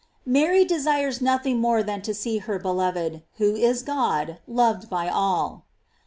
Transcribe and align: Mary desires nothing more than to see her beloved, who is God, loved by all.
Mary 0.25 0.65
desires 0.65 1.21
nothing 1.21 1.59
more 1.59 1.83
than 1.83 2.01
to 2.01 2.11
see 2.11 2.39
her 2.39 2.57
beloved, 2.57 3.21
who 3.37 3.53
is 3.55 3.83
God, 3.83 4.39
loved 4.47 4.89
by 4.89 5.07
all. 5.07 5.67